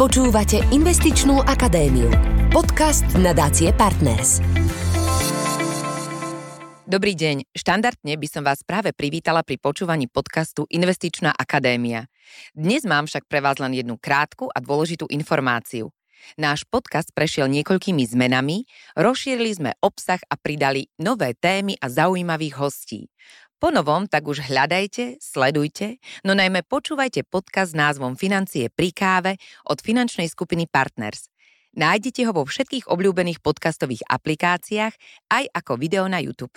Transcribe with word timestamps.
Počúvate 0.00 0.64
Investičnú 0.72 1.44
akadémiu. 1.44 2.08
Podcast 2.48 3.04
nadácie 3.20 3.68
Partners. 3.76 4.40
Dobrý 6.88 7.12
deň. 7.12 7.52
Štandardne 7.52 8.16
by 8.16 8.24
som 8.24 8.40
vás 8.40 8.64
práve 8.64 8.96
privítala 8.96 9.44
pri 9.44 9.60
počúvaní 9.60 10.08
podcastu 10.08 10.64
Investičná 10.72 11.36
akadémia. 11.36 12.08
Dnes 12.56 12.88
mám 12.88 13.12
však 13.12 13.28
pre 13.28 13.44
vás 13.44 13.60
len 13.60 13.76
jednu 13.76 14.00
krátku 14.00 14.48
a 14.48 14.64
dôležitú 14.64 15.04
informáciu. 15.12 15.92
Náš 16.40 16.64
podcast 16.64 17.12
prešiel 17.12 17.52
niekoľkými 17.52 18.00
zmenami, 18.00 18.64
rozšírili 18.96 19.52
sme 19.52 19.70
obsah 19.84 20.20
a 20.32 20.40
pridali 20.40 20.88
nové 20.96 21.36
témy 21.36 21.76
a 21.76 21.92
zaujímavých 21.92 22.56
hostí. 22.56 23.12
Po 23.60 23.68
novom 23.68 24.08
tak 24.08 24.24
už 24.24 24.48
hľadajte, 24.48 25.20
sledujte, 25.20 26.00
no 26.24 26.32
najmä 26.32 26.64
počúvajte 26.64 27.28
podcast 27.28 27.76
s 27.76 27.78
názvom 27.78 28.16
Financie 28.16 28.72
pri 28.72 28.88
káve 28.88 29.32
od 29.68 29.84
finančnej 29.84 30.32
skupiny 30.32 30.64
Partners. 30.64 31.28
Nájdete 31.76 32.24
ho 32.24 32.32
vo 32.32 32.48
všetkých 32.48 32.88
obľúbených 32.88 33.44
podcastových 33.44 34.08
aplikáciách 34.08 34.96
aj 35.28 35.44
ako 35.52 35.76
video 35.76 36.08
na 36.08 36.24
YouTube. 36.24 36.56